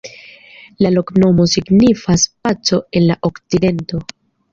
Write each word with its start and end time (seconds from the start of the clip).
La 0.85 0.91
loknomo 0.93 1.45
signifas: 1.51 2.23
"paco 2.47 2.81
en 3.01 3.05
la 3.11 3.19
okcidento". 3.31 4.01